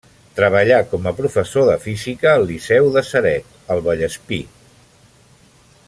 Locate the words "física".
1.83-2.31